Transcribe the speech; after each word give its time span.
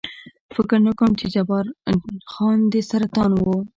فکر 0.55 0.77
نه 0.87 0.93
کوم، 0.99 1.11
چې 1.19 1.25
جبار 1.35 1.65
خان 2.31 2.59
دې 2.71 2.81
سرطان 2.89 3.31
و. 3.41 3.45